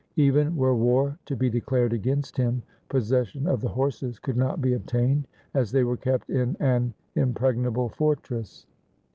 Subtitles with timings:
[0.15, 4.73] Even were war to be declared against him, possession of the horses could not be
[4.73, 8.65] obtained, as they were kept in an impregnable fortress.